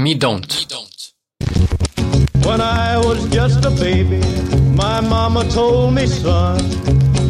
[0.00, 0.66] Me don't.
[2.44, 4.20] When I was just a baby,
[4.76, 6.60] my mama told me, son,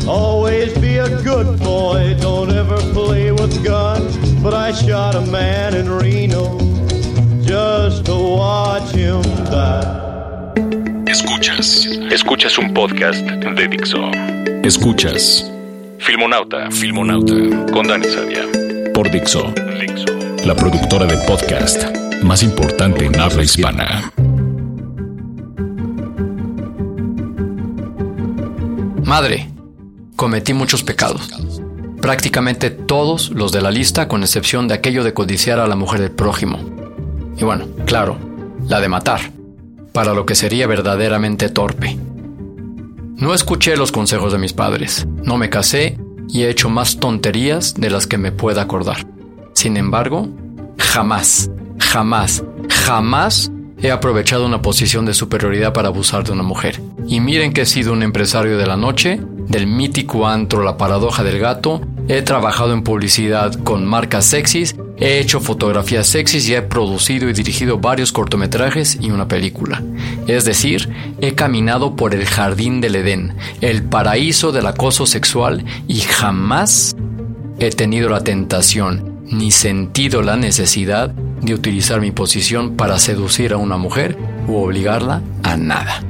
[0.07, 4.15] always be a good boy, don't ever play with guns.
[4.43, 6.59] But I shot a man in Reno
[7.41, 10.05] just to watch him die.
[11.07, 11.87] Escuchas.
[12.12, 14.11] Escuchas un podcast de Dixo.
[14.62, 15.51] Escuchas.
[16.01, 16.71] Filmonauta.
[16.71, 17.35] Filmonauta.
[17.73, 18.45] Con Dani Sadia.
[18.93, 19.55] Por Dixo.
[19.81, 20.05] Dixo.
[20.45, 24.12] La productora de podcast más importante en habla hispana.
[29.05, 29.51] Madre,
[30.17, 31.31] cometí muchos pecados.
[32.01, 36.01] Prácticamente todos los de la lista, con excepción de aquello de codiciar a la mujer
[36.01, 36.59] del prójimo.
[37.37, 38.19] Y bueno, claro,
[38.67, 39.33] la de matar,
[39.92, 41.98] para lo que sería verdaderamente torpe.
[43.17, 45.98] No escuché los consejos de mis padres, no me casé
[46.29, 49.07] y he hecho más tonterías de las que me pueda acordar.
[49.55, 50.29] Sin embargo,
[50.79, 56.81] jamás, jamás, jamás he aprovechado una posición de superioridad para abusar de una mujer.
[57.07, 61.23] Y miren que he sido un empresario de la noche, del mítico antro La Paradoja
[61.23, 66.62] del Gato, he trabajado en publicidad con marcas sexys, he hecho fotografías sexys y he
[66.62, 69.83] producido y dirigido varios cortometrajes y una película.
[70.27, 70.89] Es decir,
[71.20, 76.97] he caminado por el jardín del Edén, el paraíso del acoso sexual y jamás
[77.59, 83.56] he tenido la tentación ni sentido la necesidad de utilizar mi posición para seducir a
[83.56, 86.03] una mujer u obligarla a nada.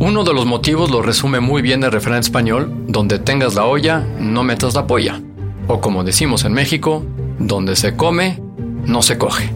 [0.00, 3.98] Uno de los motivos lo resume muy bien el refrán español, donde tengas la olla,
[4.20, 5.20] no metas la polla.
[5.66, 7.04] O como decimos en México,
[7.38, 8.40] donde se come,
[8.84, 9.50] no se coge.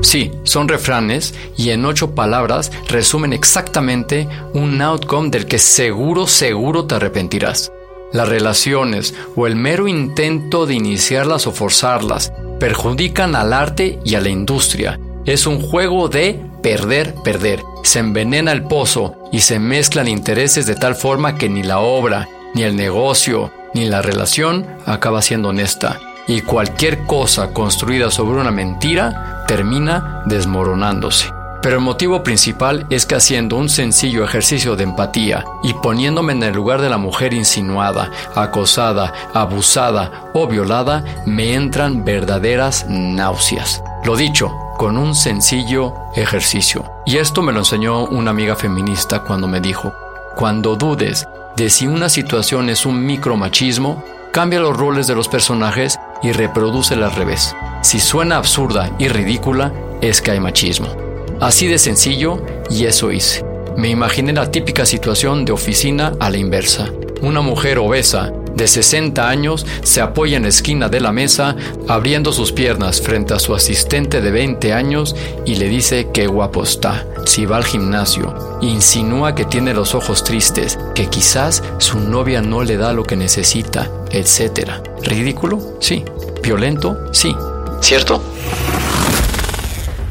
[0.00, 6.86] Sí, son refranes y en ocho palabras resumen exactamente un outcome del que seguro, seguro
[6.86, 7.72] te arrepentirás.
[8.12, 14.20] Las relaciones o el mero intento de iniciarlas o forzarlas perjudican al arte y a
[14.20, 14.98] la industria.
[15.24, 17.60] Es un juego de perder, perder.
[17.82, 22.28] Se envenena el pozo y se mezclan intereses de tal forma que ni la obra,
[22.54, 26.00] ni el negocio, ni la relación acaba siendo honesta.
[26.28, 31.35] Y cualquier cosa construida sobre una mentira termina desmoronándose.
[31.66, 36.44] Pero el motivo principal es que haciendo un sencillo ejercicio de empatía y poniéndome en
[36.44, 43.82] el lugar de la mujer insinuada, acosada, abusada o violada, me entran verdaderas náuseas.
[44.04, 46.84] Lo dicho, con un sencillo ejercicio.
[47.04, 49.92] Y esto me lo enseñó una amiga feminista cuando me dijo,
[50.36, 51.26] cuando dudes
[51.56, 56.94] de si una situación es un micromachismo, cambia los roles de los personajes y reproduce
[56.94, 57.56] al revés.
[57.80, 61.05] Si suena absurda y ridícula, es que hay machismo.
[61.40, 63.44] Así de sencillo, y eso hice.
[63.76, 66.90] Me imaginé la típica situación de oficina a la inversa.
[67.20, 71.56] Una mujer obesa de 60 años se apoya en la esquina de la mesa,
[71.88, 75.14] abriendo sus piernas frente a su asistente de 20 años
[75.44, 78.58] y le dice que guapo está, si va al gimnasio.
[78.62, 83.16] Insinúa que tiene los ojos tristes, que quizás su novia no le da lo que
[83.16, 84.70] necesita, etc.
[85.02, 85.76] ¿Ridículo?
[85.80, 86.02] Sí.
[86.42, 87.12] ¿Violento?
[87.12, 87.36] Sí.
[87.80, 88.22] ¿Cierto?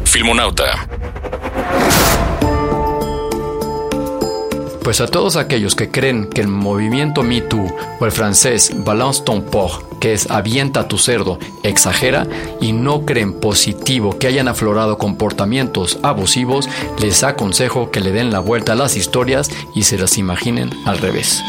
[0.03, 0.87] Filmonauta.
[4.85, 9.23] Pues a todos aquellos que creen que el movimiento Me Too o el francés Balance
[9.23, 12.27] ton porc, que es avienta tu cerdo, exagera
[12.61, 16.69] y no creen positivo que hayan aflorado comportamientos abusivos,
[16.99, 20.99] les aconsejo que le den la vuelta a las historias y se las imaginen al
[20.99, 21.41] revés.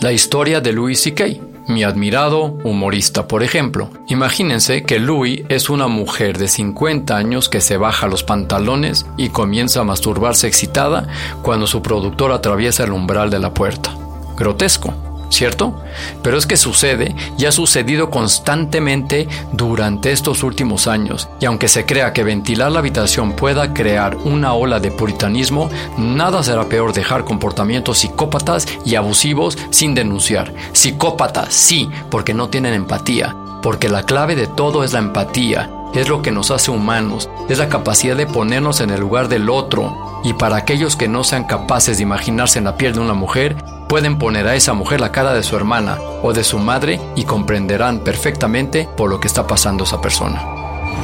[0.00, 3.90] La historia de Louis C.K mi admirado humorista, por ejemplo.
[4.08, 9.28] Imagínense que Louis es una mujer de 50 años que se baja los pantalones y
[9.28, 11.06] comienza a masturbarse excitada
[11.42, 13.94] cuando su productor atraviesa el umbral de la puerta.
[14.36, 15.07] Grotesco.
[15.30, 15.74] ¿Cierto?
[16.22, 21.86] Pero es que sucede y ha sucedido constantemente durante estos últimos años, y aunque se
[21.86, 27.24] crea que ventilar la habitación pueda crear una ola de puritanismo, nada será peor dejar
[27.24, 30.52] comportamientos psicópatas y abusivos sin denunciar.
[30.72, 36.08] Psicópatas, sí, porque no tienen empatía, porque la clave de todo es la empatía, es
[36.08, 40.20] lo que nos hace humanos, es la capacidad de ponernos en el lugar del otro.
[40.24, 43.56] Y para aquellos que no sean capaces de imaginarse en la piel de una mujer,
[43.88, 47.24] pueden poner a esa mujer la cara de su hermana o de su madre y
[47.24, 50.42] comprenderán perfectamente por lo que está pasando esa persona.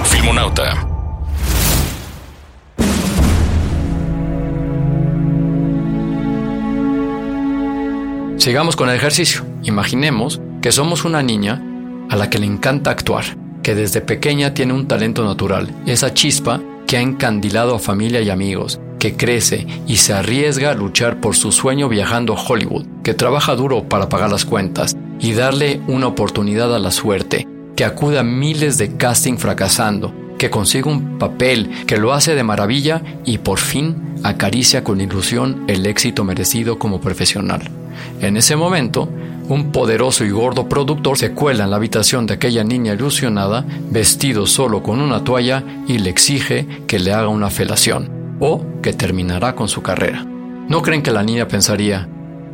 [0.05, 0.87] Filmonauta.
[8.37, 9.43] Sigamos con el ejercicio.
[9.63, 11.63] Imaginemos que somos una niña
[12.11, 13.25] a la que le encanta actuar,
[13.63, 18.29] que desde pequeña tiene un talento natural, esa chispa que ha encandilado a familia y
[18.29, 23.13] amigos, que crece y se arriesga a luchar por su sueño viajando a Hollywood, que
[23.13, 27.47] trabaja duro para pagar las cuentas y darle una oportunidad a la suerte,
[27.77, 32.45] que acude a miles de casting fracasando, que consigue un papel que lo hace de
[32.45, 37.61] maravilla y por fin acaricia con ilusión el éxito merecido como profesional.
[38.23, 39.11] En ese momento,
[39.51, 44.47] un poderoso y gordo productor se cuela en la habitación de aquella niña ilusionada, vestido
[44.47, 48.09] solo con una toalla, y le exige que le haga una felación,
[48.41, 50.27] o que terminará con su carrera.
[50.69, 52.07] ¿No creen que la niña pensaría,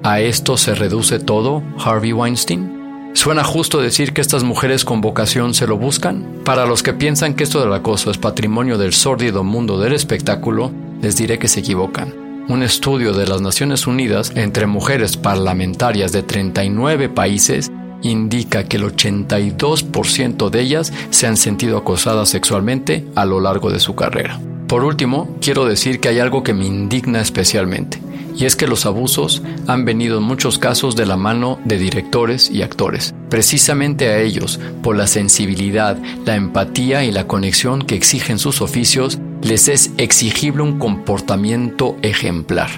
[0.05, 3.11] ¿a esto se reduce todo, Harvey Weinstein?
[3.15, 6.25] ¿Suena justo decir que estas mujeres con vocación se lo buscan?
[6.45, 10.71] Para los que piensan que esto del acoso es patrimonio del sórdido mundo del espectáculo,
[11.03, 12.15] les diré que se equivocan.
[12.49, 17.73] Un estudio de las Naciones Unidas entre mujeres parlamentarias de 39 países
[18.03, 23.81] indica que el 82% de ellas se han sentido acosadas sexualmente a lo largo de
[23.81, 24.39] su carrera.
[24.71, 28.01] Por último, quiero decir que hay algo que me indigna especialmente,
[28.37, 32.49] y es que los abusos han venido en muchos casos de la mano de directores
[32.53, 33.13] y actores.
[33.29, 39.19] Precisamente a ellos, por la sensibilidad, la empatía y la conexión que exigen sus oficios,
[39.43, 42.71] les es exigible un comportamiento ejemplar.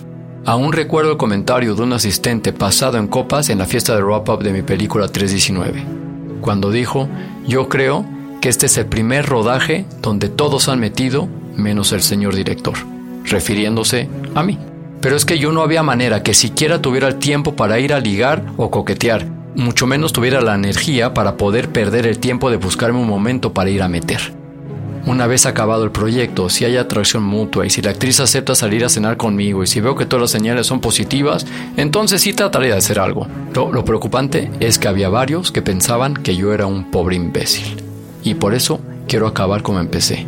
[0.46, 4.42] Aún recuerdo el comentario de un asistente pasado en copas en la fiesta de wrap-up
[4.42, 5.84] de mi película 319,
[6.40, 7.06] cuando dijo,
[7.46, 8.06] yo creo
[8.40, 12.74] que este es el primer rodaje donde todos han metido menos el señor director,
[13.24, 14.58] refiriéndose a mí.
[15.00, 18.00] Pero es que yo no había manera que siquiera tuviera el tiempo para ir a
[18.00, 22.98] ligar o coquetear, mucho menos tuviera la energía para poder perder el tiempo de buscarme
[22.98, 24.32] un momento para ir a meter.
[25.04, 28.84] Una vez acabado el proyecto, si hay atracción mutua y si la actriz acepta salir
[28.84, 31.44] a cenar conmigo y si veo que todas las señales son positivas,
[31.76, 33.26] entonces sí trataré de hacer algo.
[33.52, 37.82] Lo, lo preocupante es que había varios que pensaban que yo era un pobre imbécil.
[38.22, 40.26] Y por eso quiero acabar como empecé.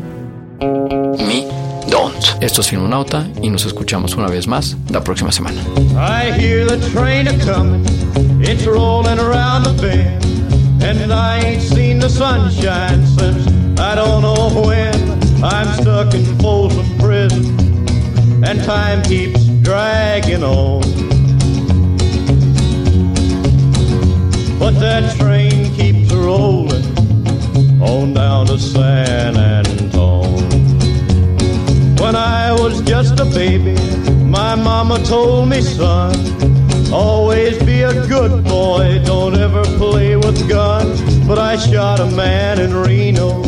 [2.24, 2.42] Don't.
[2.42, 5.60] Esto es Filmonauta y nos escuchamos una vez más la próxima semana.
[5.96, 7.84] I hear the train a coming,
[8.40, 10.24] it's rolling around the bend,
[10.82, 13.46] and I ain't seen the sunshine since
[13.78, 14.94] I don't know when.
[15.42, 20.82] I'm stuck in Folsom Prison, and time keeps dragging on.
[24.58, 26.84] But that train keeps rolling
[27.82, 29.63] on down to San Antone.
[33.02, 33.74] Just a baby,
[34.22, 36.14] my mama told me, son,
[36.92, 41.00] always be a good boy, don't ever play with guns.
[41.26, 43.42] But I shot a man in Reno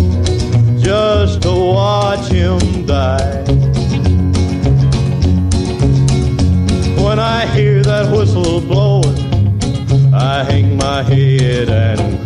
[0.79, 3.45] just to watch him die.
[7.05, 9.17] When I hear that whistle blowing,
[10.13, 12.26] I hang my head and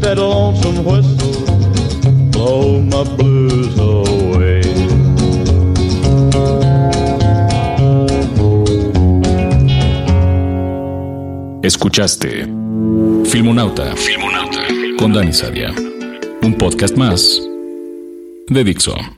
[0.00, 3.18] That lonesome whistle blow my.
[11.68, 12.46] Escuchaste
[13.24, 14.60] Filmonauta, Filmonauta
[14.96, 15.74] con Dani Sadia.
[16.40, 17.42] Un podcast más
[18.48, 19.17] de Dixo.